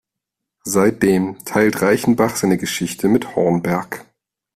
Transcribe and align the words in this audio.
Seitdem 0.63 1.37
teilt 1.45 1.83
Reichenbach 1.83 2.35
seine 2.35 2.57
Geschichte 2.57 3.07
mit 3.07 3.35
Hornberg. 3.35 4.05